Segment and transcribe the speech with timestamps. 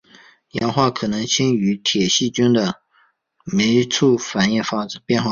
[0.53, 2.81] 氧化可能经由铁细菌的
[3.45, 4.99] 酶促反应发生。